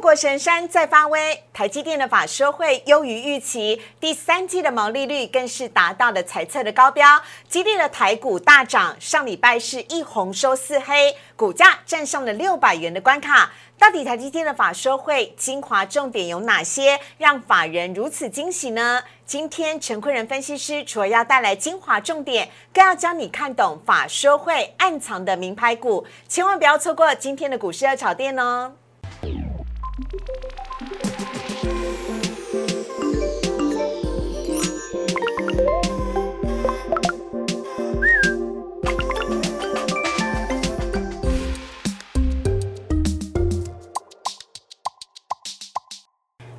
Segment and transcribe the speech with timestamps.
[0.00, 8.96] 国神山再发威，台积电的法说会优于预期，第三季的毛利率更是达到了财测的高标，激励了台股大涨。
[8.98, 13.52] 上礼拜是一红收四黑，股价站上了六百元的关卡。
[13.78, 19.02] 到底台积电的法说会精华重点有哪些，让法人如此惊喜呢？
[19.24, 28.72] 今天陈坤仁分析师除了要带来精华重点，更要教你看懂法说会暗藏的名牌股，千万不要错过今天的股市热炒店哦！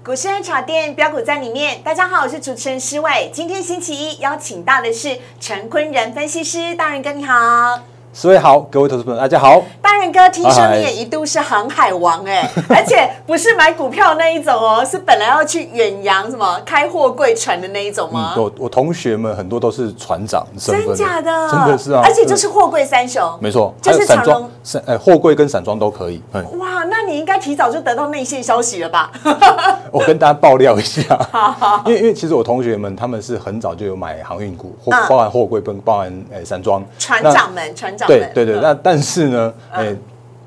[0.03, 3.29] 股市热炒店标股在里面，大家好，我是主持人施伟。
[3.31, 7.79] 今天星期一，邀请到的是陈坤仁分析师，大人哥你好。
[8.11, 9.61] 四位好，各位投资朋友大家好。
[9.79, 18.33] 大人哥，听说你也一度是航海王哎， 而且不是买股票那一种哦，是本来要去远洋什么开货柜船的那一种吗？
[18.35, 21.49] 我我同学们很多都是船长身份，真假的？
[21.51, 26.21] 真的是啊，而且就是货柜三雄，没错，就是散装、散呃货柜跟散装都可以。
[26.33, 29.09] 哇，那你应该提早就得到内线消息了吧？
[29.89, 31.01] 我跟大家爆料一下，
[31.87, 36.83] 因为因为其实我同学们他们是很早就有买航运股，或包含货柜跟包含呃散装。
[36.99, 38.20] 船长们，船长们。
[38.33, 39.95] 对对对，那但是呢，哎，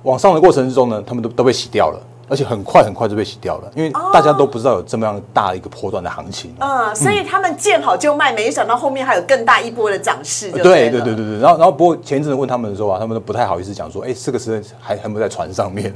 [0.02, 1.98] 往上的过程之中呢，他们都都被洗掉了。
[2.28, 6.54] 而且很快很快就被洗掉了，因为大家都不知道有这么样大一个波段的行情。
[6.60, 10.50] 嗯，所以他们见好就卖，没想到后面还有更大一波的涨势。
[10.50, 11.38] 对对对对对。
[11.38, 15.92] 然后然后不过前一阵子问他们的时候啊，他们都不太好意思讲说，哎，这个时间还还没在船上面，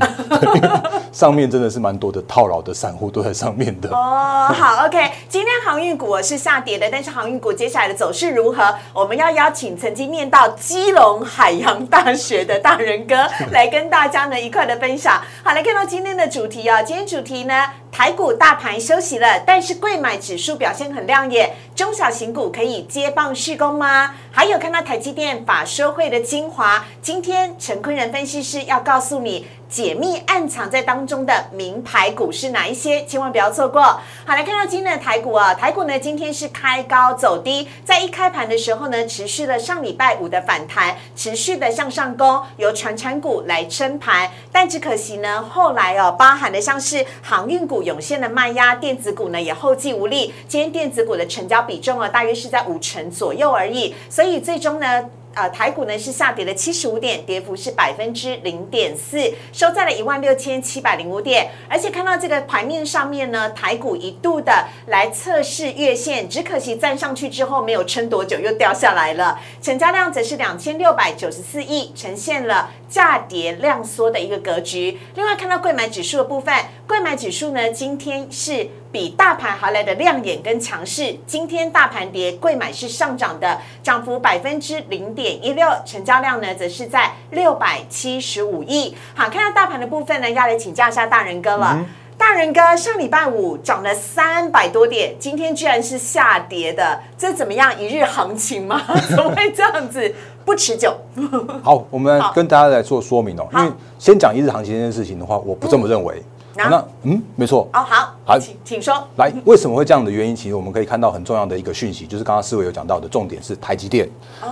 [1.13, 3.89] 上面真的是蛮多的套牢的散户都在上面的。
[3.91, 8.75] 哦，好，OK，今天航运股是下跌的，但是航运股接下来的走势如何？
[8.93, 13.17] 我们要邀请曾经念到基隆海洋大学的大人哥
[13.53, 15.21] 来跟大家呢一块的分享。
[15.43, 17.55] 好，来看到今天的主题哦，今天主题呢，
[17.93, 24.17] 台股大盘休息了，但是贵买指数表现很亮眼，中小型股可以接棒续攻吗？
[24.33, 29.47] 还有看到台积电法收会的精华，今天陈坤仁分析师要告诉你。
[29.69, 33.05] 解密暗藏在当中的名牌股是哪一些？
[33.05, 33.83] 千万不要错过。
[33.83, 44.31] 好，来看到今天的台股啊，台股呢今天是开高走低，在一开盘的时候呢，持续了上礼拜五的反弹，持续的向上攻，由传产股来撑盘。
[44.51, 50.33] 但只可惜呢，后来哦，包含的像是航运股涌现的卖压，电子股呢也后继无力。
[50.49, 53.95] 今天电子股的成交比重啊，大约是在五成左右而已。
[54.09, 55.05] 所以最终呢。
[55.39, 61.49] 呃，台股呢是下跌了七十五点，跌幅是百分之零点四，收在了一万六千七百零五点。
[61.69, 69.39] 而且看到这个盘面上面呢，台股一度的来测试月线，只可惜站上去之后没有撑多久，又掉下来了。
[69.63, 74.99] 成交量则是两千六百九十四亿，呈现了价跌量缩的一个格局。
[75.15, 76.55] 另外看到贵买指数的部分，
[76.87, 78.69] 贵买指数呢今天是。
[78.91, 88.97] 比大盘还来的亮眼跟强势，今天大盘跌，贵买是上涨的，涨幅百分之零点一六，成交量呢则是在六百七十五亿。
[89.15, 91.85] 好，看到大盘的部分呢，要来请教一下大人哥了。
[92.17, 97.79] 大人哥，上礼拜五涨了三百多点，今天居然是下跌的，这怎么样？
[97.79, 98.83] 一日行情吗？
[99.11, 100.15] 怎么会这样子？
[100.49, 100.97] 不持久。
[101.63, 103.47] 好，我们跟大家来做说明哦。
[103.53, 106.23] 因为先讲一日行情这件事情的话，我不这么认为。
[106.57, 107.69] 那嗯，没错。
[107.75, 108.93] 哦，好，好，请请说。
[109.17, 110.37] 来，为什么会这样的原因？
[110.37, 114.07] 其实我们可以看到很重要的一个讯息，就是刚刚思维有讲到的重点是台积电。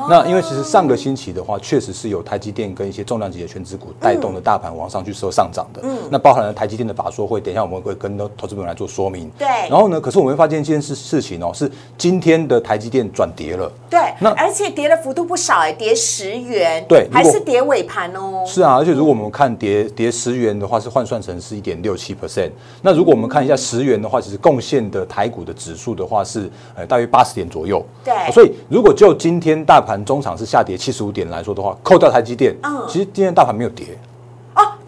[0.08, 5.82] 那因为其实上个星期的话，确实是有台积电跟一些重量级的全资股带动的大盘往上去收上涨的。
[5.84, 5.94] 嗯。
[6.10, 9.30] 那包含了台积电的法说会，等一下我们会跟投资朋友来做说明。
[9.36, 9.46] 对。
[9.68, 13.70] 然后呢，可是我们会发现一件事事情哦，是今天的台积电转跌了。
[13.90, 14.00] 对。
[14.20, 16.82] 那而且跌的幅度不少哎，跌十元。
[16.88, 17.06] 对。
[17.12, 18.42] 还是跌尾盘哦。
[18.46, 22.52] 是啊，而且如果我们看跌跌十元的话，是换算成是一点六七 percent。
[22.80, 27.84] 那如果我们看一下十元的话，其实贡献的台股的指数的话是呃大约八十点左右。
[28.04, 33.86] 对，所以如果就今天大盘中场是下跌七十五点来说的话，扣掉台积电，嗯，其实今天大盘没有跌。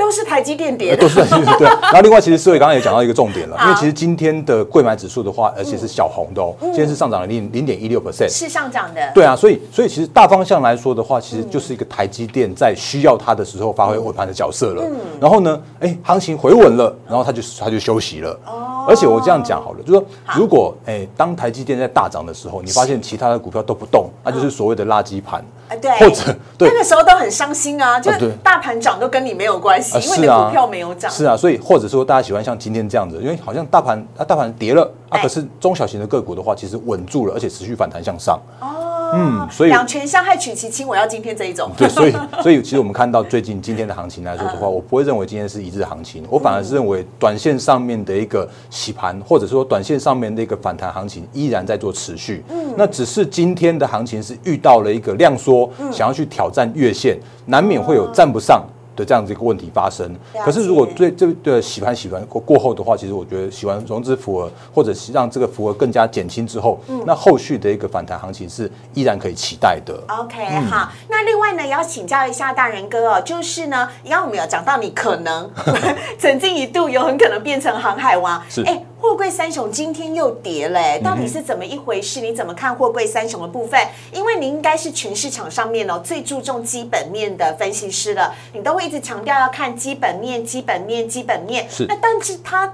[0.09, 1.67] 都是台积电跌，都是台积电对。
[1.83, 9.13] 然后另外，其实思维刚刚也讲到一个重点了，因为其实今天的贵买指数的话，而且是小红的哦，今天是上涨了零零点一六 percent，是上涨的。
[9.15, 14.83] 对啊，所以所以其实大方向来说的话，其实就是一个台积电在需要它的时候发挥尾盘的角色了。
[15.21, 18.31] 然后呢，哎，行情回稳了，然后它就它就休息了。
[18.47, 18.87] 哦。
[18.89, 20.03] 而且我这样讲好了，就说
[20.35, 25.45] 如果哎，当台积电在大涨的时候，你发现其他的股票都不动，那就是所谓的垃圾盘。
[25.69, 31.11] 哎，对，或者那个时候都很伤心啊，就是大盘涨都跟你没有关系，因为你的股票没有涨。
[31.11, 38.41] 是啊，所以或者说大家喜欢像今天这样子，因为好像大盘啊，大盘跌了啊，可是中小型的个股的话，其实稳住了，而且持续反弹向上。
[38.61, 38.98] 哦。
[39.15, 41.71] 嗯，所以两全相害取其轻，我要今天这一种。
[41.77, 52.45] 对，所以所以其实我们看到最近今天的行情来说的话，我不会认为今天是一日行情，我反而是认为短线上面的一个洗盘，或者说短线上面的一个反弹行情依然在做持续。
[52.49, 58.65] 嗯，那只是今天的行情是遇到了一个量缩，想要去挑战月线，难免会有站不上。
[58.99, 60.13] 的这样子一个问题发生，
[60.45, 69.95] 可是如果对这个洗盘洗完过过后的话，其实我觉得洗完融资符额，或者是让这个符额更加减轻之后，那后续的一个反弹行情是依然可以期待的。
[70.09, 75.49] OK，好，那另外呢，也要请教一下大人哥哦，就是呢，刚刚我们有讲到你可能
[76.19, 78.83] 曾经一度有很可能变成航海王，是哎。
[79.01, 82.21] 货柜三雄今天又跌嘞，到底是怎么一回事？
[82.21, 83.81] 你怎么看货柜三雄的部分？
[84.13, 91.65] 因为你应该是全市场上面哦最注重基本面的分析师了，你都会一直强调要看基本面、基本面、基本面。
[91.71, 92.73] 是，那但是它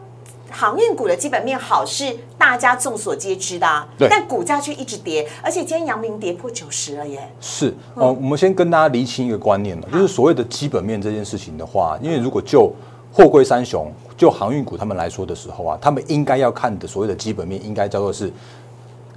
[0.51, 4.09] 航运股的基本面好是大家众所皆知的，对。
[4.09, 7.31] 但股价却一直跌，而且今天阳明跌破九十了耶。
[7.39, 12.73] 是，哦，我们先跟大家厘清一个观念了，就是所谓的基本面这件事情的话，因为如果就
[13.13, 18.29] 货柜三雄就航运股他们来说的时候啊，他们应该要看的所谓的基本面，应该叫做是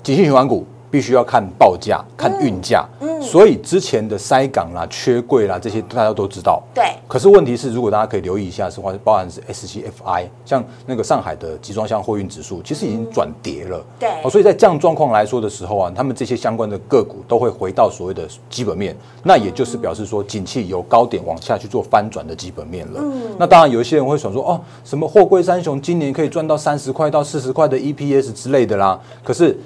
[0.04, 0.66] 景气循环股。
[0.89, 6.84] 必须要看报价、看运价，嗯，所以之前的塞港啦、缺柜啦这些大家都知道，对。
[7.07, 14.10] 可是问题是，如果大家可以留意一下，是话包含是 S C F I，像那个上海的集装箱货运指数，其实已经转跌了，对。
[14.24, 23.01] 哦，所以在这样状况来说的时候啊，他们这些相关的个股都会回到所谓的基本面，那也就是表示说，景气由高点往下去做翻转的基本面了。
[23.01, 23.36] 嗯。
[23.38, 29.57] 那当然有一些人会想说，哦，什么货柜三雄今年可以赚到三十块到四十块的 E P S 之类的啦，可是。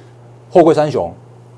[0.51, 1.13] 货柜三雄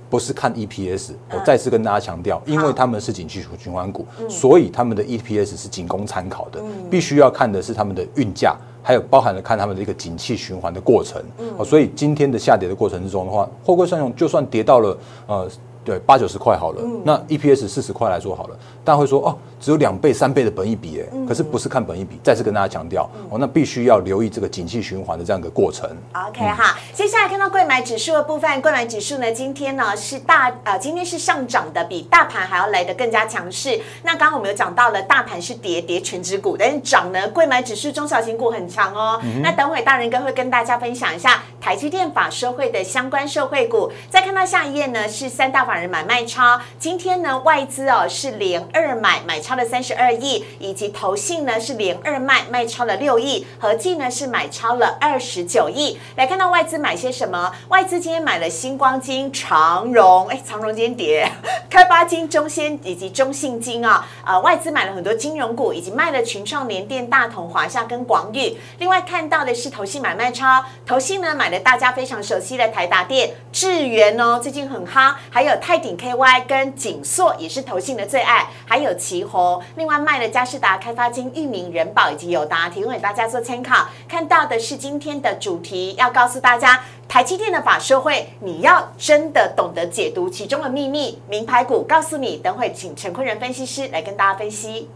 [0.07, 6.61] 不是看 EPS，我再次跟大家强调，因为他们是景气循环股，所以他们的 EPS 是仅供参考的，
[6.91, 11.19] 必须要看的是他们的运价，还有包含了看他们的一个景气循环的过程。
[11.65, 15.49] 所以今天的下跌的过程之中的话，货柜三雄就算跌到了呃。
[15.85, 25.89] 对，八九十块好了，那 EPS 四十块来说好了，大家会说哦，只有两倍、三倍的本益比，哎，可是不是看本益比，再次跟大家强调哦，那必须要留意这个景气循环的这样一个过程。
[26.13, 33.79] OK 哈，接下来看到贵买指数的部分，贵买指数呢，今天呢是大呃，今天是上涨的，比大盘还要来的更加强势。
[34.03, 39.21] 那刚刚我们有讲到了，大盘是跌跌全指股，但是涨呢，贵买指数中小型股很强哦。
[39.41, 43.91] 那等会大人哥会跟大家分享一下台积电法社会的相关社会股。
[44.09, 45.73] 再看到下一页呢，是三大法。
[45.73, 55.97] 人买卖超，今天呢外资哦是连二买，买超了三十二亿，以及投信呢是连二卖，卖超了六亿，合计呢是买超了二十九亿。
[56.17, 57.53] 来看到外资买些什么？
[57.69, 61.31] 外资今天买了星光金、长荣，哎，长荣今天跌，
[61.69, 68.57] 开发金、中先以及中信金啊，呃，外资买了很多金融股，以及卖了群创、联电、大同、华夏跟广宇。
[68.79, 75.53] 另外看到的是投信买卖超，投信呢买了大家非常熟悉的台达电、智源哦，最近很夯，还有。
[75.61, 83.87] 泰鼎 KY 跟锦硕也是投信的最爱，还有旗宏，另外卖了嘉士达、开发金、域名、人保以及友达，提供给大家做参考。
[84.07, 91.21] 看到的是今天的主题，要告诉大家，台积电的法社会，你要真的懂得解读其中的秘密。
[91.27, 94.89] 名牌股告诉你，等会请陈坤仁分析师来跟大家分析。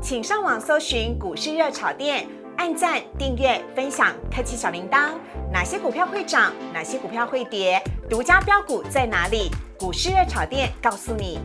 [0.00, 2.26] 请上网搜寻股市热炒店。
[2.58, 5.12] 按赞、订阅、分享，开启小铃铛。
[5.50, 6.52] 哪些股票会涨？
[6.72, 7.82] 哪些股票会跌？
[8.10, 9.50] 独家标股在哪里？
[9.78, 11.40] 股市热炒店告诉你。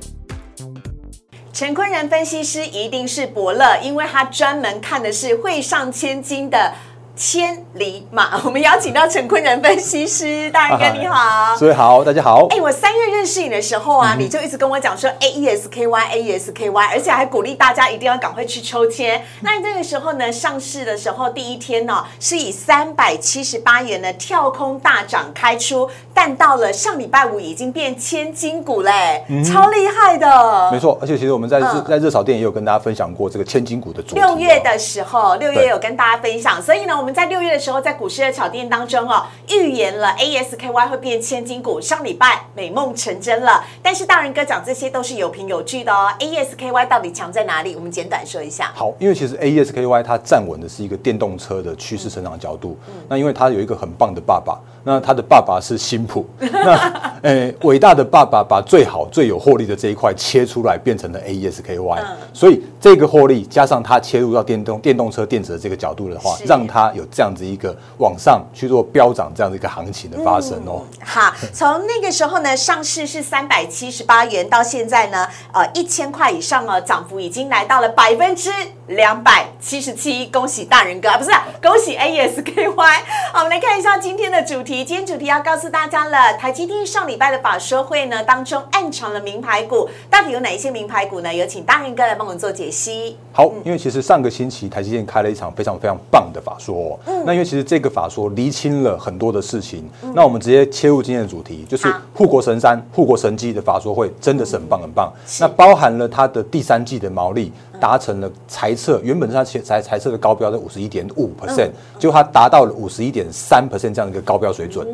[1.58, 6.72] 陈坤仁分析师一定是伯乐，因为他专门看的是会上千金的。
[7.18, 12.46] 千里马， 我们邀请到陈坤仁分析师，大人哥你好，所以好，大家好。
[12.52, 19.20] 哎，我三月认识你的时候啊，你就一直跟我讲说 A E S K Y A E S K Y，而且还鼓励大家一定要赶快去抽签。
[19.42, 30.72] 那那个时候呢，上市的时候第一天呢，是以三百七十八元的跳空大涨开出，但到了上礼拜五已经变千金股嘞，超厉害的。
[30.72, 34.22] 没错，而且其实我们在热在热炒店也有跟大家分享过这个千金股的主题。
[34.22, 37.07] 六月的时候，六月有跟大家分享，所以呢，我们。
[37.08, 41.80] 我们在六月的时候，在股市的炒店当中哦，预言了 ASKY 会变千金股。
[41.80, 46.12] 上礼拜美梦成真了，但是大人哥讲这些都是有凭有据的哦。
[46.20, 47.78] ASKY 到底强在哪里？
[47.78, 48.74] 我们简短说一下。
[48.76, 52.78] 好，因为其实 ASKY 它站稳的是一个电动车的趋势成长角度。
[53.08, 62.04] 那因为它有一个很棒的爸爸，那他的爸爸是新普，那 诶伟大的爸爸把最好最有获利的这一块切出来，变成了 AESKY。
[62.34, 66.88] 所以这个获利加上他切入到电动电动车电子的这个角度的话，让它。
[66.98, 70.82] 有这样子一个往上去做飙涨这样的一个行情的发生哦。
[71.04, 78.50] 好，从那个时候呢，上市是三百七十八元，到现在呢，呃，一千块以上哦，涨幅已经来到了百分之
[78.88, 82.64] 两百七十七，恭喜大人哥啊，不是啊，恭喜 ASKY。
[83.34, 84.86] 好，我们来看一下今天的主题。
[84.86, 91.34] 今天主题要告诉大家了，台积电上礼拜的法说会呢当中暗藏了名牌股，到底有哪一些名牌股呢？
[91.34, 93.18] 有请大人哥来帮我们做解析。
[93.34, 105.12] 好，因为其实上个星期台积电开了一场非常非常棒的法说、哦，嗯那因为其实这个法说厘清了很多的事情，那我们直接切入今天的主题，就是好护国神山、护国神机的法说会真的是很棒很棒。
[105.26, 111.70] 是那包含了它的第三季的毛利达成了财测，原本是它财财财测的高标在五十一点五 percent，
[112.00, 114.88] 结果它达到了五十一点三 percent 这样一个高标水准，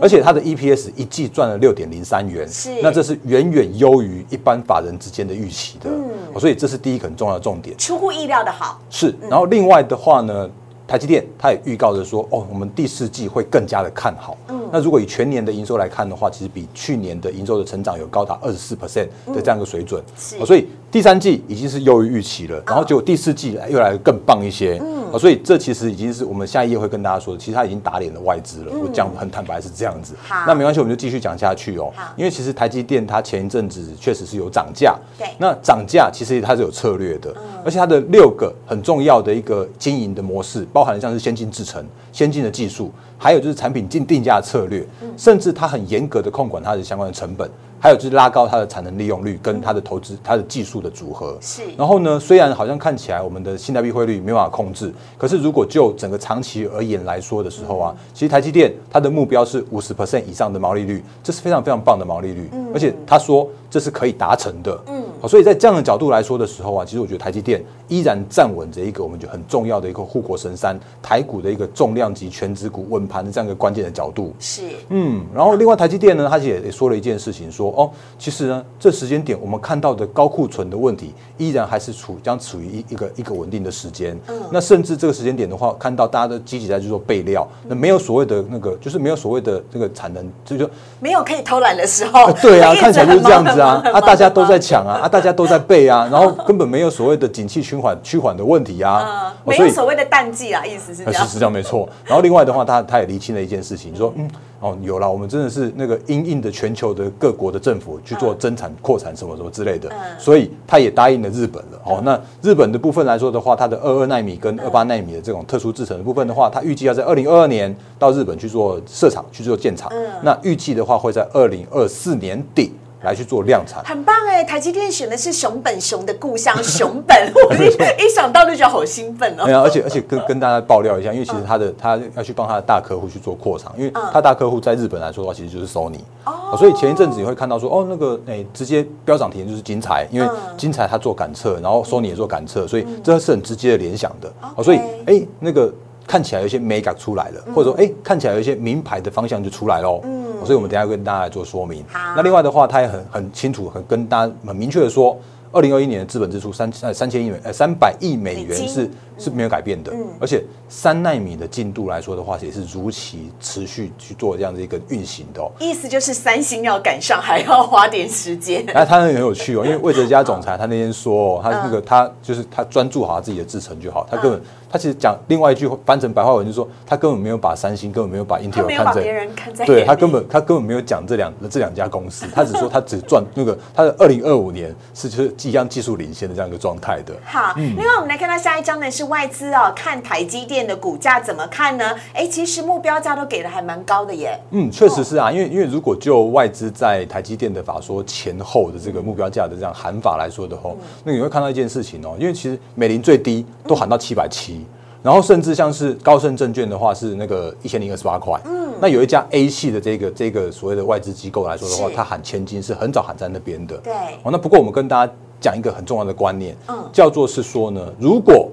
[0.00, 2.70] 而且它的 EPS 一季赚了六点零三元，是。
[2.82, 5.90] 那这是远远优于一般法人之间的预期的，
[6.34, 7.76] 哦所以这是第一个很重要的重点。
[7.76, 10.48] 出乎意料的好，是，然后另外的话呢，
[10.86, 14.36] 台积电它也预告着说，哦，我们第四季会更加的看好。
[14.48, 20.02] 嗯，那如果以全年的营收来看的话，其实比去年的营收的成长有高达二十四 percent 的这样一个水准。
[20.16, 20.36] 是。
[20.38, 24.80] 哦所以第三季已经是优于预期了，然后结果第四季又来更棒一些。
[24.82, 28.72] 嗯，所以这其实已经是我们下一页会跟大家说的，其实它已经打脸了外资了。
[28.72, 30.14] 我讲很坦白是这样子。
[30.26, 32.14] 好那没关系，我们就继续讲下去哦好。
[32.16, 34.96] 因为其实台积电它前一阵子确实是有涨价。
[35.18, 44.86] 对那涨价其实它是有策略的，而且它的六个很重要的一个经营的模式，包含了像是先进制程、先进的技术，还有就是产品定定价策略，
[45.18, 51.36] 甚至它很严格的控管它的相关的成本，还有就是拉高它的产能利用率跟它的投资、它的技术的组合。
[51.40, 51.62] 是。
[51.76, 64.80] 然后呢，虽然好像看起来我们的新台币汇率没办法控制，可是如果就整个长期而言来说的时候啊，其实台积电它的目标是五十 percent 以上的毛利率，这是非常非常棒的毛利率，而且他说这是可以达成的。
[64.86, 74.34] 嗯，好所以在这样的角度来说的时候啊，其实我觉得台积电依然站稳着一个我们觉得很重要的一个护国神山，台股的一个重量级全指股稳盘的这样一个关键的角度。
[74.38, 74.62] 是。
[74.88, 84.18] 嗯，然后另外台积电呢，它也也说了一件事情，说哦，其实呢，这时间点我们看到的高库存的问题，依然还是处将处于一一个一个稳定的时间。
[84.28, 90.68] 嗯，那甚至这个时间点的话，看到大家都积极在去做备料，那没有所谓的那个，就是没有所谓的这个产能，这就
[91.00, 92.32] 没有可以偷懒的时候。
[92.40, 101.26] 对啊，看起来就是这样子啊啊，大家都在抢啊，啊，大家都在备啊，然后根本没有所谓的景气循环趋缓的问题啊没有所谓的淡季啊，意思是这样。
[101.26, 101.88] 是这样没错。
[102.04, 104.28] 然后另外的话，他他也厘清了一件事情，说嗯
[104.60, 109.88] 哦有了，我们真的是那个因应的全球的各国的政府去做增产扩产什么什么之类的，
[110.18, 111.80] 所以他也答应了日本了。
[111.84, 119.90] 哦，那日本的部分来说的话，它的二二纳米跟二八纳米的这种特殊制程的部分的话，它预计要在二零二二年到日本去做设厂去做建厂，
[120.22, 123.82] 那预计的话会在二零二四年底来去做量产。
[123.84, 127.16] 很棒哎，台积电选的是熊本熊的故乡熊本，
[127.48, 129.44] 我一一想到就觉得好兴奋哦。
[129.62, 145.72] 而且而且跟跟大家爆料一下，因为其实他的他要去帮他的大客户去做扩厂，因为他大客户在日本来说的话，其实就是 Sony，哦，所以前一阵子你会看到说，哦，那个哎、直接飙涨停就是金财，因为金财他做感测，然后 Sony 也做感测，所以这是很直接的联想的，哦，所以哎、那个。
[146.08, 150.00] 看起来有些美感出来了，或者说，哎、看起来有一些名牌的方向就出来喽。
[150.04, 151.84] 嗯，所以我们等一下跟大家来做说明。
[151.88, 152.14] 好。
[152.16, 155.18] 那另外的话，他也很很清楚，很跟大家很明确的说，
[155.50, 165.50] 二零二一年的资本支出三呃三千亿美呃三百亿美元是是没有改变的，而且三纳米的进度来说的话，也是如期持续去做这样的一个运行的哦。
[165.58, 168.64] 意思就是三星要赶上，还要花点时间。
[168.66, 171.70] 那，他很有趣哦， 因为魏哲家总裁他那天说、哦，他那嗯。
[171.70, 174.40] 个他就是他专注好他自己的制程就好，他根本
[174.70, 178.92] 他其实讲另外一句翻成白话文就是说，他根本没有把三星根本没有把他 Intel 没有把
[179.34, 179.64] 看在。
[179.64, 187.14] 对他根本他根本没有讲这两这两家公司，他只说他只赚那个他的二零二五年是就是即将技术领先的这样一个状态的。
[187.24, 191.94] 好，嗯另外我们来看到下一张呢是外资哦，看台积电的股价怎么看呢？
[192.12, 194.38] 哎，其实目标价都给的还蛮高的耶。
[194.50, 200.70] 嗯，确实是啊，因为因为如果就外资在台积电的法说前后的这个目标价的这样喊法来说的话，
[201.04, 204.57] 那你会看到一件事情哦，因为其实美林最低都喊到七百七，
[205.02, 213.92] 然后甚至像是高盛证券的话是那个一千零二十八块，嗯，那有一家 A 系的这个这个所谓的外资机构来说的话是，它喊千金是很早喊在那边的，对。
[214.22, 216.90] 哦，那不过我们跟大家讲一个很重要的观念，嗯。
[216.92, 218.50] 叫做是说呢，如果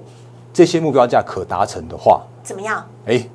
[0.52, 2.86] 这些目标价可达成的话，怎么样？
[3.06, 3.28] 哎，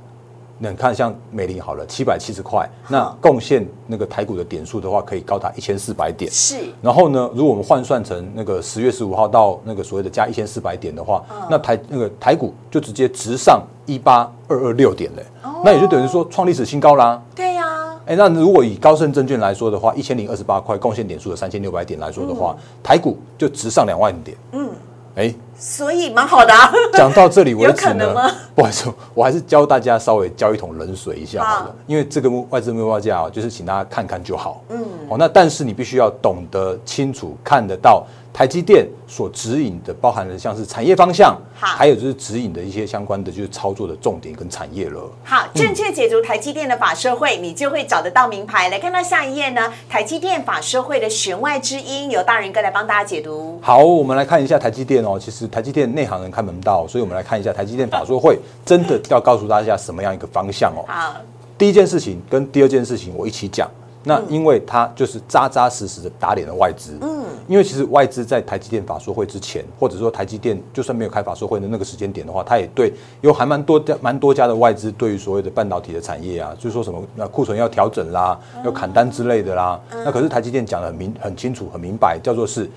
[0.63, 6.29] 那你看像美林好了，七百七十块，那贡献那个台股的点数的话，可以高达一千四百点。
[6.31, 15.25] 是然后呢，如果我们换算成那个十月十五号到那个所谓的加一千四百点的话，那台那个台股就直接直上一八二二六点嘞，
[15.65, 17.19] 那也就等于说创历史新高啦。
[17.33, 24.37] 对呀、哎，那如果以高盛证券来说的话，一千零二十八块贡献点数的三千六百点来说的话，台股就直上两万点。
[24.51, 24.69] 嗯，
[25.15, 26.71] 哎，所以蛮好的啊。
[26.93, 31.65] 讲到这里为有止呢可能吗，不好意思，我还是教大家稍微浇一桶冷水一下好好。
[31.65, 34.63] 了，因为这个外资目标价啊，就是请大家看看就好。
[34.69, 45.01] 嗯，哦，那但是你必须要懂得清楚看得到台积电所指引的，包含的像是产业方向，好还有就是指引的一些相关的就是操作的重点跟产业了。
[45.25, 48.69] 好，正确解读台积电的法社会，你就会找得到名牌。
[48.69, 53.59] 来看到下一页呢，台积电法社会的弦外之音，由大人哥来帮大家解读。
[53.61, 55.19] 好，我们来看一下台积电哦。
[55.19, 60.85] 其实台积电内行人看门道，所以我们来看一下台积电法社会真的要告诉大家什么样一个方向哦。
[60.87, 61.17] 好，
[61.57, 63.69] 第一件事情跟第二件事情我一起讲。
[64.03, 72.91] 那因为它就是扎扎实实的打脸了外资，嗯，因为其实外资在台积电法说会之前，或者说台积电就算没有开法说会的那个时间点的话，它也对
[73.21, 82.69] 有还蛮多家蛮多家的外资对于所谓的半导体的产业啊，就是说什么那库存要调整啦，要砍单之类的啦，那可是台积电讲的很明很清楚很明白，叫做是。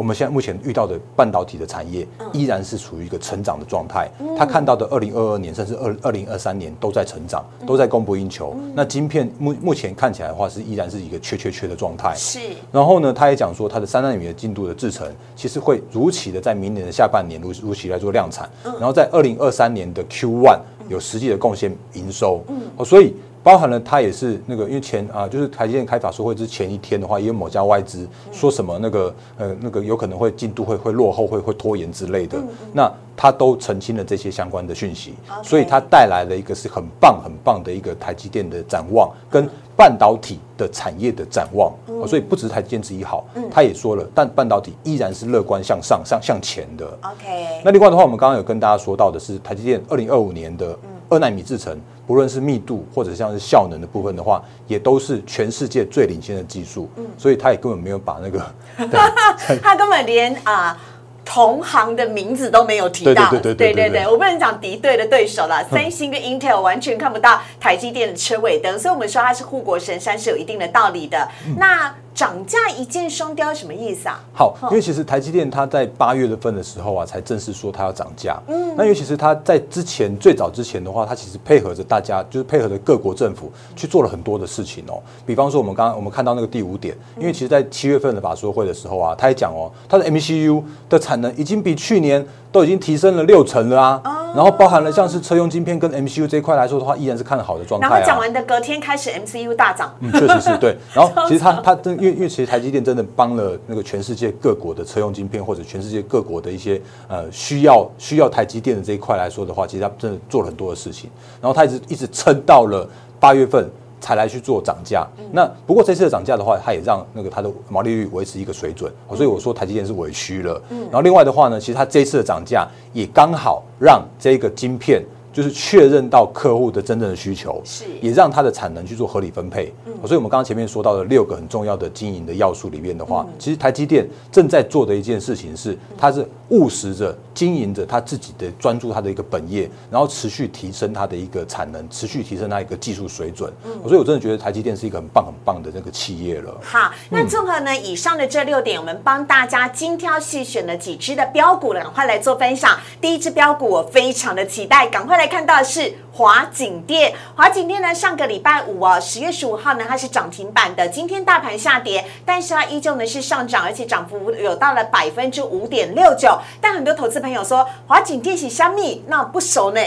[0.00, 4.08] 我们现在目前遇到的半导体的产业依然是处于一个成长的状态。
[4.34, 8.56] 他看到的二零二二年甚至二二零二三年都在成长，都在供不应求。
[8.74, 12.14] 那晶片目目前看起来的话是依然是一个缺缺缺的状态。
[12.16, 12.38] 是。
[12.72, 22.42] 然后呢，他也讲说，他的三纳米的进度的制程其实会如期的在明年的下半年如如期来做量产，然后在二零二三年的 Q one 有实际的贡献营收。
[22.78, 23.14] 哦，所以。
[23.42, 32.38] 包含了它也是那个，因为前啊，就是台积电开法说会之前一天的话，也有某家外资说什么那个呃那个有可能会进度会会落后，会会拖延之类的。
[32.72, 41.72] 那它都澄清了这些相关的讯息，所以它带来了一个是很棒很棒的一个台积电的展望跟半导体的产业的展望。
[42.06, 46.86] 所以不只是台积电之一好，他也说了，但半导体依然是乐观向上上向前的。
[47.02, 47.60] OK。
[47.64, 50.78] 那另外的话，我们刚刚有跟大家说到的是台积电二零二五年的
[51.08, 51.78] 二纳米制程。
[52.10, 58.44] 不论是密度或者像是效能的部分的话，也都是全世界最领先的技术，所以他也根本没有把那个，
[59.62, 60.76] 他根本连啊
[61.24, 65.64] 同行的名字都没有提到，对对对对对，我不能讲敌对的对手了。
[65.70, 71.28] 三星跟 Intel 完全看不到台积电的车尾灯，所以我们说它是护国神山是有一定的道理的。
[71.56, 71.94] 那。
[72.20, 74.20] 涨价一箭双雕什么意思啊？
[74.34, 78.38] 好，因为其实台积电它在八月份的时候啊，才正式说它要涨价。
[78.46, 85.00] 嗯，那尤其是它在之前最早之前的话，它其实配合着大家，就是配合着各国政府去做了很多的事情哦。
[85.24, 92.22] 比方说，我们刚刚我们看到那个第五点，因为其实在七月份的法说会的时候啊，他也讲哦，它的 MCU 的产能已经比去年
[92.52, 94.02] 都已经提升了六成了啊。
[94.32, 97.88] 然后包含了像是车用晶片跟 MCU 这一块来说的话，依然是看好的状态。
[97.88, 99.92] 然后讲完的隔天开始 MCU 大涨。
[99.98, 100.76] 嗯，确实是对。
[100.94, 111.10] 然后 其实它它因为因为其实台积电真的帮了那个全世界各国的车用晶片或者全世界各国的一些呃需要需要台积电的这一块来说的话，其实它真的做了很多的事情。
[111.40, 113.68] 然后它一直一直撑到了八月份。
[114.02, 120.58] 才来去做涨价，那不过这次的涨价的话，它也让那个它的毛利率维持一个水准，所以我说台积电是委屈了。
[120.70, 125.04] 然后另外的话呢，其实它这次的涨价也刚好让这个晶片。
[125.32, 129.72] 就是确认到客户的真正的需求，是也让它的产能去做合理分配。
[129.86, 143.52] 嗯，所以我们刚刚前面说到的六个很重要的经营的要素里面的话，其实台积电正在做的一件事情是，它是务实着经营着它自己的专注它的一个本业，然后持续提升它的一个产能，持续提升它一个技术水准。
[143.64, 146.52] 嗯，所以我真的觉得台积电是一个很棒很棒的那个企业了。
[146.62, 152.76] 好，那综合呢以上的这六点，我们帮大家精挑细选了几只的标股了，赶快来做分享。
[153.00, 155.92] 第一只标股我非常的期待，赶快来看到的是。
[156.12, 160.86] 华景店，华景店呢，上个礼拜五哦，十月十五号呢，它是涨停板的。
[160.86, 166.36] 今天大盘下跌，但是它依旧呢是上涨，而且涨幅有到了百分之五点六九。
[166.60, 169.80] 但很多投资朋友说，华景电是香蜜，那不熟呢。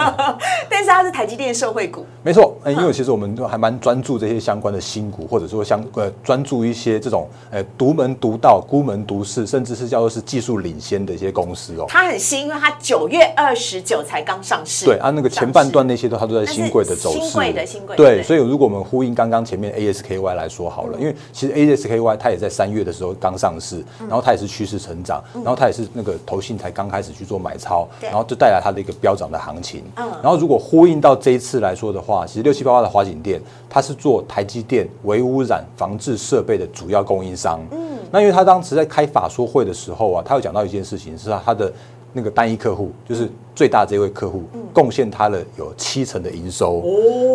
[0.68, 2.54] 但是它是台积电社会股，没错。
[2.66, 11.86] 因为其实我们都还蛮专注这些相关的新股，或者说相呃专注一些这种呃独门独道、孤门独市，甚至是叫做是技术领先的一些公司哦。
[11.88, 14.69] 它很新，因为它九月二十九才刚上市。
[14.84, 15.70] 对，啊那个前半。
[15.70, 29.84] 段那些都它都在新贵的走势，新贵的新贵对，所以如果我们呼应刚刚前面 ASKY 来说好了，因为其实 ASKY 它也在三月的时候刚上市，然后它也是趋势成长，然后它也是那个投信才刚开始去做买超，然后就带来它的一个飙涨的行情。
[29.94, 37.60] 嗯，然后如果呼应到这一次来说的话，其实六七八八的华景店，它是做台积电微污染防治设备的主要供应商。
[37.70, 37.78] 嗯，
[38.10, 41.72] 那因为他当时在开法说会的时候啊，他有讲到一件事情，是他的
[42.12, 43.28] 那个单一客户就是。
[43.52, 46.82] 最大这位客户贡献他的有七成的营收，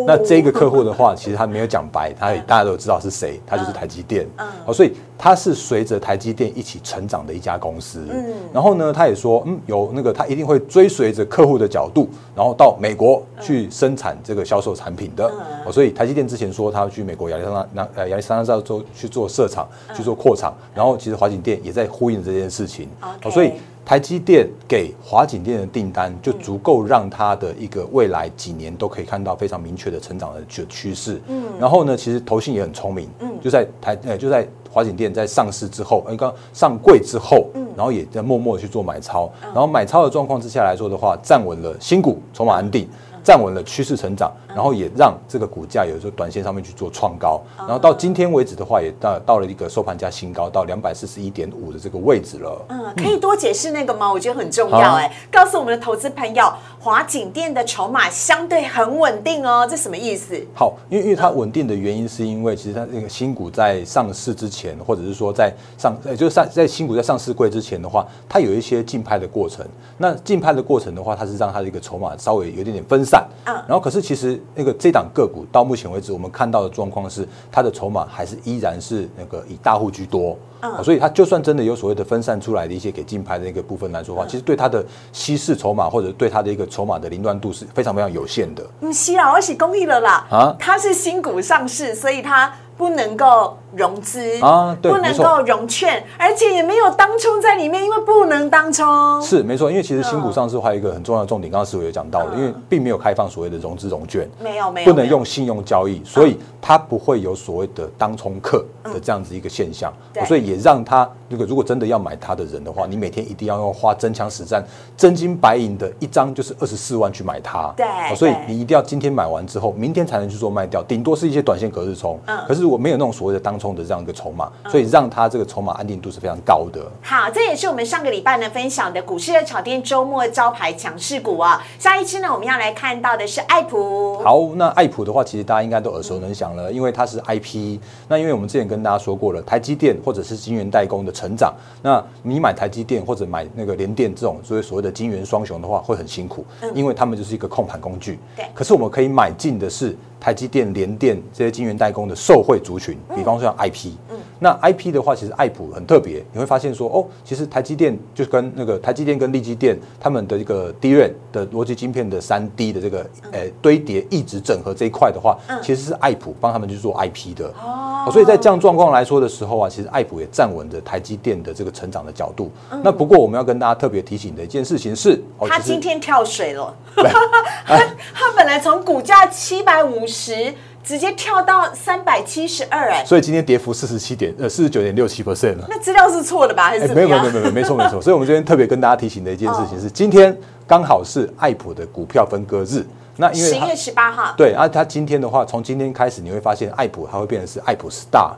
[0.07, 4.25] 那这个客户的话，其实他没有讲白， 他也大家都知道是谁，他就是台积电。
[4.65, 8.07] 哦，所以他是随着台积电一起成长的一家公司。
[8.09, 15.31] 嗯，然后呢，他也说，嗯，有那个他一定会追随着客户的角度，然后到美国去生产这个销售产品的。
[15.63, 22.89] 哦，所以台积电之前说他要去美国亚利桑那那呃亚利桑那州去做设厂去做扩厂，然后其实华景电也在呼应这件事情。
[23.23, 23.51] 哦，所以。
[23.86, 31.21] 台积电给华景电的订单就足够让它的一个未来几年都可以看到非常明确的成长的趋趋势。
[31.28, 42.89] 嗯，然后呢，其实投信也很聪明，嗯，就在台呃就在华景电在上市之后，呃刚上柜之后，嗯，然后也在默默的去做买超，然后买超的状况之下来说的话，站稳了新股，筹码安定。
[43.25, 52.65] 站稳了趋势成长，然后也让这个股价有时候短线上面去做创高，然后到今天为止的话，也到到了一个收盘价新高，到两百四十一点五的这个位置了。
[52.69, 54.13] 嗯，可以多解释那个吗？
[54.13, 60.39] 我觉得很重要哎，告诉我们的投资朋友，华景店的筹码相对很稳定哦，这什么意思？
[60.53, 69.65] 好，因为因为它稳定的原因，是因为其实它那个新股在上市之前，或者是说在上，呃，就是上在新股在上市柜之前的话，它有一些竞拍的过程。
[69.97, 73.14] 那竞拍的过程的话，它是让它的一个筹码稍微有点点分散。
[73.45, 80.38] 嗯，然后可是其实那个这档个股到目前为止，我们看到的状况是，它的筹码还是依然是那个以大户居多。
[80.62, 88.65] 嗯，所以它就算真的有所谓的分散出来的一些给竞拍的那个部分来说的话，其实对它的稀释筹码或者对它的一个筹码的凌乱度是非常非常有限的。
[88.82, 90.25] 嗯，稀啦，我是公益了啦。
[90.32, 92.51] 啊，它是新股上市，所以它。
[92.77, 99.21] 不能够融资啊，对，不能够融券，而且也没有当冲在里面，因为不能当冲。
[99.21, 109.93] 是没错，因为其实新股上市还有一个很重要的重点，刚刚师傅有讲到了，因为并没有开放所谓的融资融券，没有没有，不能用信用交易，所以它不会有所谓的当冲客的这样子一个现象，
[110.27, 114.61] 所以也让他那个如果真的要买它的人的话，你每天一定要用花真枪实战、
[114.97, 122.64] 真金白银的一张就是二十四万去买它，对，所以你一定要今天买完之后，明天才能去做卖掉，顶多是一些短线隔日冲，嗯，可是。
[122.65, 126.82] 我没有那种所谓的当冲的这样一个筹码，所以让它这个筹码安定度是非常高的。
[127.01, 131.62] 好，这也是我们上个礼拜呢分享的股市的炒店周末招牌强势股啊。
[131.80, 134.21] 下一期呢，我们要来看到的是爱普。
[134.23, 137.80] 好，那爱普的话，其实大家应该都耳熟能详了，因为它是 IP。
[138.08, 148.19] 那因为我们之前跟大家说过了，台积电或者是晶圆代工的成长，那你买台积电或者买那个联电这种所谓所谓的晶圆双雄的话，会很辛苦，因为他们就是一个控盘工具。
[148.36, 148.45] 对。
[148.54, 149.95] 可是我们可以买进的是。
[150.25, 153.91] 台积电、联电这些晶圆代工的受惠族群，比方说像 IP，
[154.39, 167.53] 那 IP 的话，其实爱普很特别，你会发现说，哦，其实台积电就是跟那个台积电跟力积电他们的一个 DRAM 的逻辑晶片的三 D 的这个呃堆叠一直整合这一块的话，其实是爱普帮他们去做 IP 的。
[167.63, 172.49] 哦，所以在这样状况来说的时候啊，其实爱普也站稳着台积电的这个成长的角度。
[172.83, 176.73] 那不过我们要跟大家特别提醒的一件事情是，他今天跳水了。
[176.95, 177.77] 他
[178.13, 180.54] 他本来从股价七百五十。
[180.86, 185.65] 直接跳到三百七十二哎，所以今天跌幅四十七点呃四十九点六七 percent 了。
[185.67, 186.65] 那资料是错的吧？
[186.65, 187.97] 还是没有没有没有没有没错没错。
[187.99, 192.86] 所以我们今天特别跟大家提醒的一件事情是，今天刚好是爱普的股票分割日。
[193.17, 198.34] 那因为十月十八号对啊，它今天的话，从今天开始你会发现爱普它会变成是爱普 Star。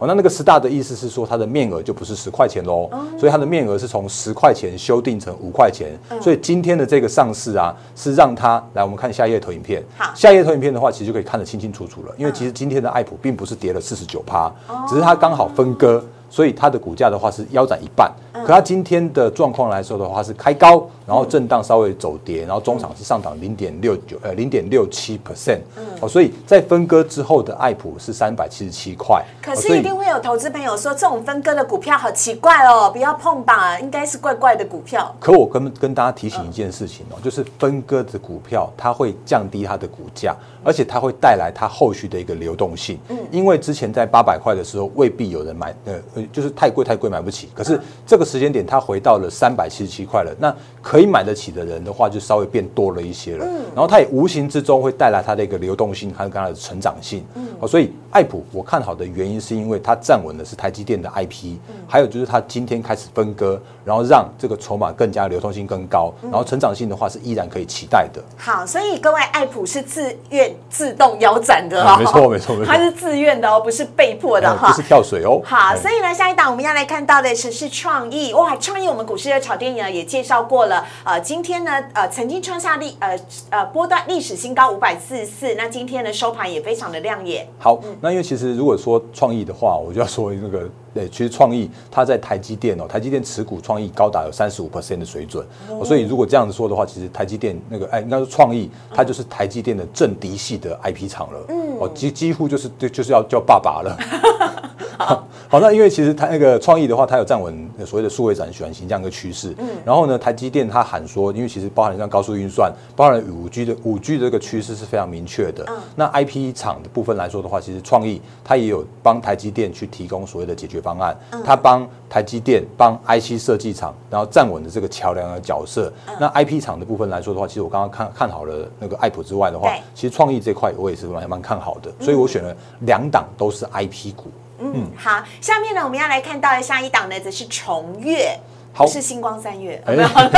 [0.00, 5.92] 哦，那那个十大的意思是说，它的面额就不是十块钱喽，所以它的面额是从十块钱修订成五块钱。
[6.20, 9.82] 所以今天的这个上市啊，是让它来，我们看下一页投影片。
[9.96, 12.14] 好，下一页投影片的话，其实就可以看得清清楚楚了。
[12.16, 14.50] 因为其实今天的爱普并不是跌了四十九趴，
[14.88, 16.02] 只是它刚好分割。
[16.30, 25.58] 所以它的股价的话是腰斩一半，可它今天的状况来说的话是开高，然后震荡稍微走跌，然后中场是上涨零点六九呃零点六七 percent，
[26.00, 29.20] 哦，所以在分割之后的爱普是三百七十七块。
[29.42, 35.12] 可是一定会有投资朋友说，这种分割的股票好奇怪哦，不要碰吧，应该是怪怪的股票。
[35.18, 42.96] 可我跟跟大家提醒一件事情哦，就是分割的股票它会降低它的股价，而且它会带来它后续的一个流动性。
[43.08, 45.94] 嗯，因为之前在八百块的时候未必有人买呃。
[46.32, 53.44] 就是太贵太贵买不起，可是这个时间点它回到了三百七十七块了，那可以买得起的人的话就稍微变多了一些了。
[53.44, 57.24] 嗯，然后它也无形之中会带来它的一个流动性，还有它的成长性。
[57.34, 61.56] 嗯，哦，所以爱普我看好的原因是因为它站稳的是台积电的 IP，
[61.88, 68.22] 还有就是它今天开始分割，然后让这个筹码更加流通性更高，然后成长性的话是依然可以期待的。
[68.36, 75.40] 好，所以各位爱普是自愿自动腰斩的哦，没错没错没错，它是自愿的哦，不是被迫的哈，不是跳水哦。
[75.44, 76.09] 好，所以呢。
[76.14, 78.32] 下一档我们要来看到的是是创意。
[78.34, 83.18] 哇，创意我们股市的炒电影呢也介绍过了，呃，今天呢呃曾经创下历呃
[83.50, 87.46] 呃波段历史新高五百四十四，那今天的收盘也非常的亮眼。
[87.58, 95.46] 好，那因为其实如果说创意的话，我就要说那个对，其实创意它在台积电哦，台积电持股创意高达有三十五 percent 的水准，
[95.84, 103.96] 所以如果这样子说的话，其实台积电那个哎应该说创意它就是台积电的正嫡系的 IP 厂了，嗯，哦几几乎就是就就是要叫爸爸了。
[105.50, 109.52] 好，那因为其实它那个创意的话，它有站稳所谓的数位转转型这样一个趋势。
[109.58, 115.64] 嗯，然后呢，台积电它喊说，因为其实包含像高速运算，包含五 G 的五 G 的这个趋势是非常明确的。
[115.68, 121.16] 嗯，那 IP 厂的部分来说的话，其实创意它也有帮台积电去提供所谓的解决方案。
[121.32, 125.92] 嗯，它帮台积电帮 IC 设计厂，然后站稳的这个桥梁的角色。
[126.20, 134.30] 那 IP 厂的部分来说的话，其实我刚刚看看好了那个爱普之外的话，其实创意这块我也是蛮蛮看好的，所以我选了两档都是 IP 股。
[134.60, 138.38] 嗯，好，下面呢，我们要来看到的下一档呢，则是重月，
[138.80, 138.86] 好。
[138.86, 139.78] 是星光三月，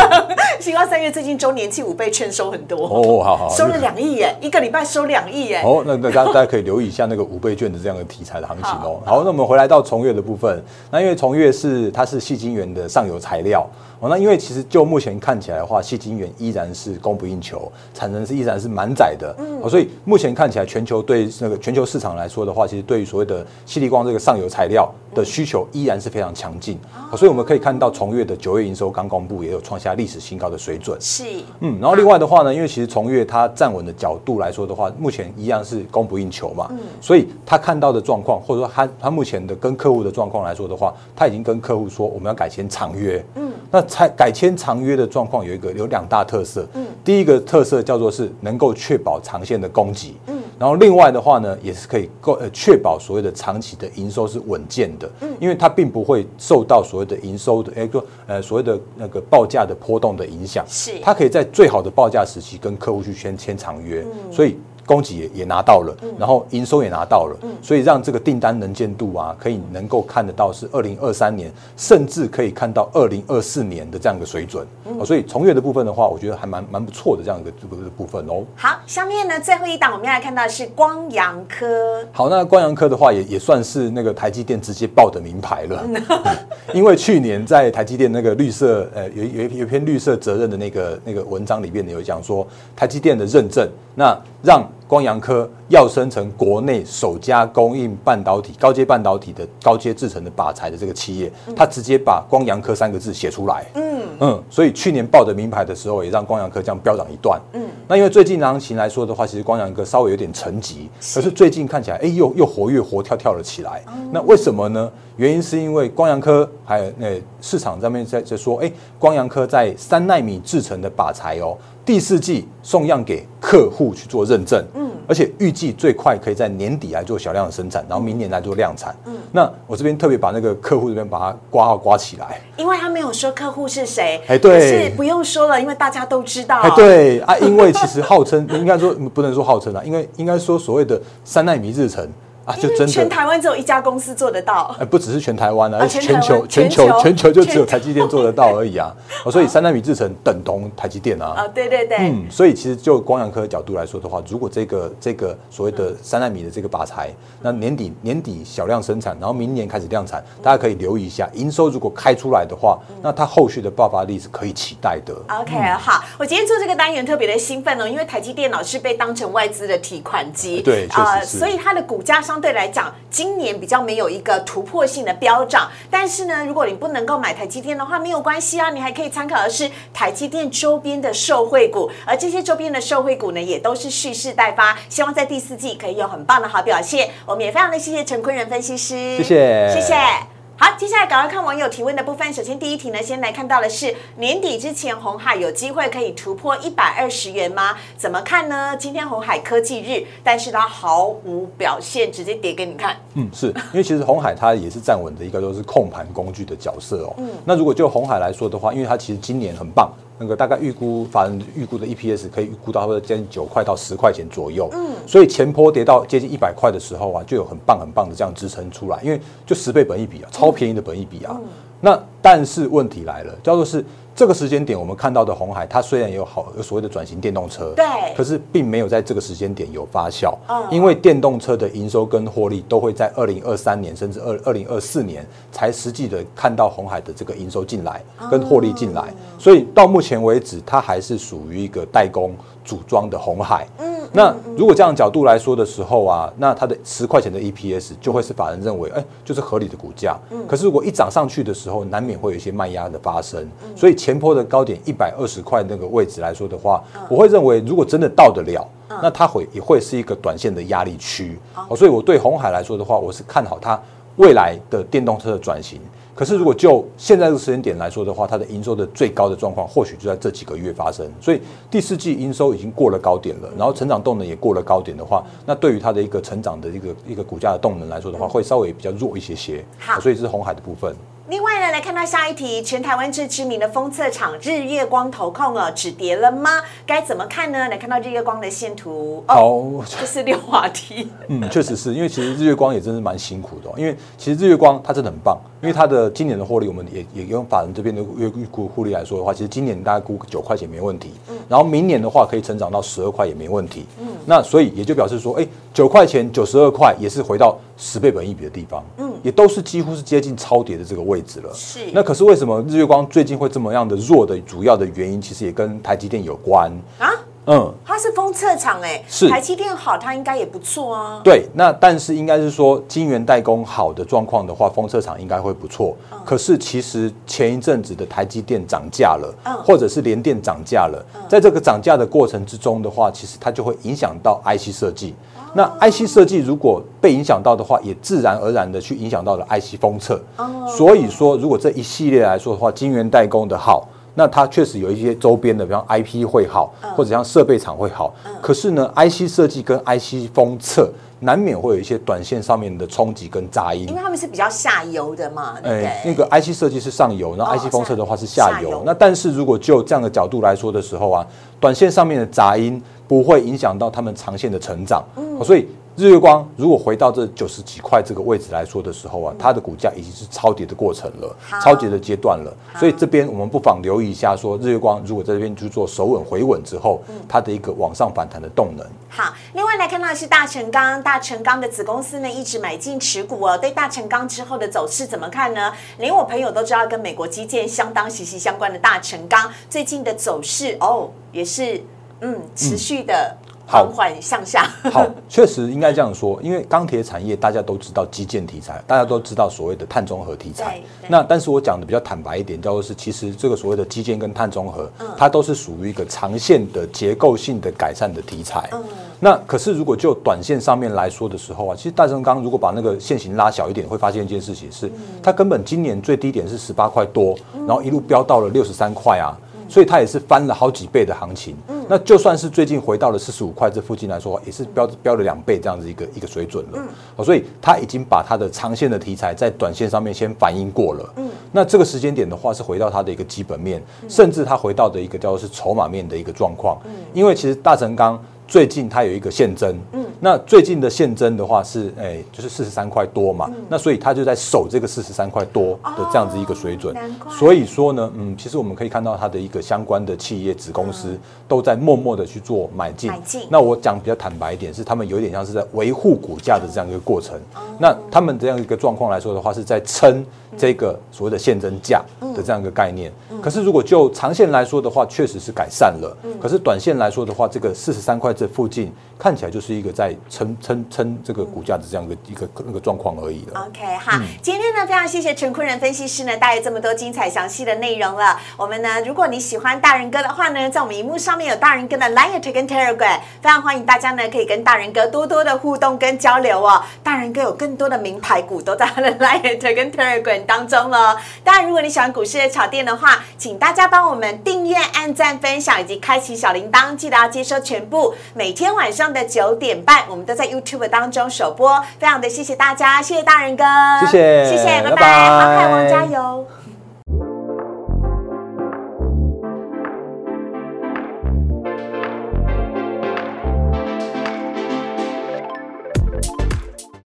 [0.59, 2.87] 星光三月最近周年庆五倍券收很多。
[2.87, 9.01] 哦，好好，收了两亿耶，一个礼拜收两亿耶，哦，那那大家大家可以留意一下那个五倍券的这样的题材的行情哦。
[9.05, 13.65] 好，那我们回来到重月的部分，那因为重月是它是细晶圆的上游材料。
[14.01, 19.33] 哦，那因为其实就目前看起来的话，细晶圆依然是供不应求，产能是依然是满载的。
[19.39, 26.77] 嗯，哦，所以目前看起来全球对那个全球市场来说的话，其实对于所谓的细粒光这个上游材料的需求依然是非常强劲。
[27.13, 30.99] 哦，所以我们可以看到重月的九月营收刚公布，也有创下历史新高的水准。
[31.01, 31.25] 是，
[31.61, 36.69] 嗯，然后另外的话呢，因为其实从月它站稳的角度来说的话，目前一样是供不应求嘛。
[36.71, 43.25] 嗯，所以他看到的状况，或者说他他目前的跟客户的状况来说的话，他已经跟客户说我们要改签长约。
[43.35, 43.51] 嗯。
[43.71, 60.93] 那才改签长约的状况有一个有两大特色，嗯，第一个特色叫做是能够确保长线的供给，嗯，然后另外的话呢，也是可以够呃确保所谓的长期的营收是稳健的，嗯，因为它并不会受到所谓的营收的一个呃所谓的那个报价的波动的影响，是。
[61.03, 64.57] 它可以在最好的报价时期跟客户去签签长约，所以。
[64.87, 74.67] 供给也也拿到了，然后营收也拿到了，所以让这个订单能见度啊，可以能够看得到是二零二三年，甚至可以看到二零二四年的这样一个水准。
[74.99, 78.45] 哦，所以从业的部分的话，我觉得还蛮蛮不错的这样一个这个部分哦。
[78.57, 82.05] 好，下面呢最后一档我们要来看到的是光阳科。
[82.13, 85.85] 好，那光阳科的话也也算是那个台积电直接报的名牌了，
[86.75, 103.65] 因为去年在台积电那个绿色呃有有有一篇绿色责任的那个那个文章里面有讲说台积电的认证，那让光阳科要生成国内首家供应半导体高阶半导体的高阶制成的靶材的这个企业，他直接把光阳科三个字写出来。
[103.75, 107.41] 嗯嗯，所以去年报的名牌的时候，也让光阳科这样飙涨一段。
[107.55, 113.83] 嗯，那因为最近行情来说的话，其实光阳科稍微有点沉寂，可是最近看起来，哎，又又活跃活跳跳了起来。
[114.11, 114.91] 那为什么呢？
[115.17, 121.57] 原因是因为光阳科还有那市场上面在在说，哎，光阳科在三纳米制成的靶材哦。
[121.85, 137.19] 第四季送样给客户去做认证，嗯，而且预计最快可以在年底来做小量的生产，然后明年来做量产，嗯，那我这边特别把那个客户这边把它挂号挂起来，因为他没有说客户是谁，哎，对，是不用说了，因为大家都知道，哎，对。
[137.21, 142.09] 啊，因为其实号称应该说不能说号称啊，因为应该说所谓的三纳米日程。
[142.45, 144.75] 啊，就真的全台湾只有一家公司做得到。
[144.79, 148.95] 哎，不只是全台湾啊，而且全球全球全球就只有台积电做得到而已啊。
[149.25, 151.35] 哦，所以三纳米制程等同台积电啊。
[151.37, 151.99] 啊，对对对。
[151.99, 165.15] 嗯，所以其实就光阳科的角度来说的话，如果这个这个所谓的三纳米的这个靶材，那年底年底小量生产，然后明年开始量产，大家可以留意一下，营收如果开出来的话，那它后续的爆发力是可以期待的。
[165.29, 171.39] OK，好，我今天做这个单元特别的兴奋哦，因为台积电脑是被当成外资的提款机，对，确实是。
[171.39, 172.91] 所以它的股价相对来讲。
[173.11, 187.11] 今年比较没有一个突破性的飙涨，但是呢，如果你不能够买台积电的话，没有关系啊，你还可以参考的是台积电周边的受惠股，而这些周边的受惠股呢，也都是蓄势待发，希望在第四季可以有很棒的好表现。
[187.27, 190.32] 我们也非常的谢谢陈坤仁分析师，谢谢，谢谢。
[190.57, 192.33] 好，接下来赶快看网友提问的部分。
[192.33, 197.77] 首先第一题呢，先来看到的是年底之前红海有机会可以突破一百二十元吗？
[197.97, 198.77] 怎么看呢？
[198.77, 202.97] 今天红海科技日，但是它毫无表现，直接跌给你看。
[203.15, 207.15] 嗯，是因为其实红海它也是站稳的一个都是控盘工具的角色哦。
[207.17, 209.91] 嗯，那如果就红海来说的话，因为它其实今年很棒。
[210.23, 214.69] 那个大概预估，法人预估的 EPS 可以预估到或者接近九块到十块钱左右。
[214.73, 221.37] 嗯，所以前坡跌到接近一百块的时候啊，就有很棒很棒的这样支撑出来，因为就十倍本一比啊，超便宜的本一比啊。
[221.81, 223.85] 那但是问题来了，叫做是。
[224.15, 243.93] 这个时间点，我们看到的红海，它虽然有好有所谓的转型电动车，对，可是并没有在这个时间点有发酵，嗯，因为电动车的营收跟获利都会在二零二三年甚至二二零二四年才实际的看到红海的这个营收进来跟获利进来，所以到目前为止，它还是属于一个代工组装的红海，嗯。
[244.15, 250.19] 那如果这样角度来说的时候啊，那它的十块钱的 EPS 就会是法人认为，哎，就是合理的股价。
[250.31, 250.47] 嗯。
[250.47, 253.49] 可是如果一涨上去的时候，难免会有一些卖压的发生。
[253.75, 258.67] 所以前坡的高点一百二十块那个位置来说的话，我会认为如果真的到得了，
[259.03, 261.39] 那它会也会是一个短线的压力区。
[261.69, 261.75] 哦。
[261.75, 263.81] 所以我对红海来说的话，我是看好它
[264.17, 265.81] 未来的电动车的转型。
[266.23, 271.05] 可是，如果就现在这个时间点来说的话，它的营收的最高的状况，或许就在这几个月发生。
[271.21, 279.65] 所以第四季营收已经过了高点了，然后成长动能也过了高点的话，那对于它的一个成长的一个一个股价的动能来说的话，会稍微比较弱一些些。
[279.81, 280.95] 好所以这是红海的部分。
[281.33, 286.61] 另外呢，来看到下一题，全台湾最知名的封测厂日月光投控哦，止跌了吗？
[286.85, 287.71] 该怎么看呢？
[287.71, 301.39] 来看到日月光的线图，哦，好，这是六滑梯， 嗯，确实是因为其实日月光也真是蛮辛苦的、哦，因为其实日月光它真的很棒，因为它的今年的获利，我们也也用法人这边的预预估获利来说的话，其实今年大概估九块钱没问题，嗯。
[301.49, 311.81] 然后明年的话可以成长到十二块也没问题，嗯，那所以也就表示说，哎，九块钱九十二块也是回到十倍本一比的地方，嗯，也都是几乎是接近超跌的这个位置了，是。
[311.93, 317.11] 那可是为什么日月光最近会这么样的弱的主要的原因，其实也跟台积电有关，啊，
[317.47, 317.73] 嗯。
[317.85, 321.21] 它是封测厂哎，是台积电好，它应该也不错啊。
[321.23, 325.97] 对，那但是应该是说晶圆代工好的状况的话，封测厂应该会不错。
[326.25, 335.15] 可是其实前一阵子的台积电涨价了，嗯或者是联电涨价了，在这个涨价的过程之中的话，其实它就会影响到 IC 设计。
[335.55, 340.19] 那 IC 设计如果被影响到的话，也自然而然的去影响到了 IC 封测。
[340.67, 343.87] 所以说，如果这一系列来说的话，晶圆代工的好。
[344.15, 348.15] 那它确实有一些周边的，比方 IP 会好，或者像设备厂会好。
[348.41, 353.95] 可是呢，IC 设计跟 IC 封测难免会有一些短线上面的冲击跟杂音因。
[353.95, 355.55] 为他们是比较下游的嘛？
[355.63, 358.83] 哎那个 IC 设计是上游，然后哦 IC 封测的话是下游。
[358.85, 361.27] 那但是如果就这样的角度来说的时候啊，
[361.61, 365.03] 短线上面的杂音不会影响到他们长线的成长。
[365.17, 372.51] 嗯所以日月光如果回到这九十几块这个位置来说的时候啊，它的股价已经是超跌的过程了超跌的阶段了。
[372.79, 378.87] 所以这边我们不妨留意一下，说日月光如果在这边去做首稳回稳之后，嗯它的一个往上反弹的动能。
[379.11, 383.59] 好，另外来看到的是大成钢，大成钢的子公司呢一直买进持股哦。
[383.59, 385.73] 对大成钢之后的走势怎么看呢？
[385.99, 391.85] 连我朋友都知道，跟美国基建相当息息相关的大成钢最近的走势哦，也是
[392.21, 394.69] 嗯持续的好缓缓向下。
[394.91, 400.81] 好，确实应该这样说，因为钢铁产业大家都知道基建题材，大家都知道所谓的碳中和题材。
[401.09, 408.69] 那但是我讲的比较坦白一点，叫做是其实这个所谓的基建跟碳中和，嗯它都是属于一个长线的结构性的改善的题材。
[408.73, 408.83] 嗯
[409.25, 419.39] 那可是如果就短线上面来说的时候啊，其实大成钢如果把那个线型拉小一点，会发现一件事情是，嗯它根本今年最低点是十八块多，然后一路飙到了六十三块啊。
[419.73, 421.57] 所以它也是翻了好几倍的行情。
[421.89, 426.79] 那就算是最近回到了四十五块这附近来说，也是标标了两倍这样子一个一个水准了。
[427.17, 431.13] 好，所以它已经把它的长线的题材在短线上面先反映过了。
[431.17, 436.79] 嗯，那这个时间点的话，是回到它的一个基本面，甚至它回到的一个叫做是筹码面的一个状况。
[436.85, 438.23] 嗯，因为其实大成钢。
[438.47, 446.95] 最近它有一个现增，嗯，那最近的现增的话是，哎、就是四十三块多嘛，那所以它就在守这个四十三块多的这样子一个水准，
[447.31, 453.11] 所以说呢，嗯，其实我们可以看到它的一个相关的企业子公司都在默默的去做买进。
[453.11, 453.43] 买进。
[453.49, 457.41] 那我讲比较坦白一点，是他们有一点像是在维护股价的这样一个过程。
[457.79, 460.25] 那他们这样一个状况来说的话，是在撑
[460.57, 462.03] 这个所谓的现增价
[462.35, 463.13] 的这样一个概念。
[463.43, 466.17] 可是如果就长线来说的话，确实是改善了。
[466.41, 473.67] 可是短线来说的话，这个四十三块这附近看起来就是一个在撑撑撑这个股价的这样一个一个那个状况而已了。
[473.67, 478.39] OK，好，今天呢非常谢谢陈坤仁分析师呢带来这么多精彩详细的内容了。
[478.57, 486.83] 我们呢，如果你喜欢大人哥的话呢，在我们荧幕上面有大人哥的 Line 跟 Telegram，非常欢迎大家呢可以跟大人哥多多的互动跟交流哦。
[487.03, 491.17] 大人哥有更多的名牌股都在他的 Line 跟 Telegram 当中了。
[491.45, 498.15] 当然，如果你喜欢股市的炒店的话，请大家帮我们订阅、按赞、分享以及开启小铃铛，记得要接收全部。
[498.35, 501.83] 每天晚上的九点半，我们都在 YouTube 当中首播。
[501.99, 503.65] 非常的谢谢大家，谢谢大人哥，
[504.01, 506.47] 谢谢谢谢，拜拜，拜拜航海王加油。